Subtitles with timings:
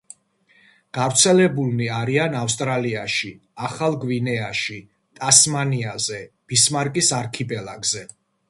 [0.97, 3.31] გავრცელებულნი არიან ავსტრალიაში,
[3.69, 4.79] ახალ გვინეაში,
[5.21, 8.07] ტასმანიაზე, ბისმარკის არქიპელაგზე.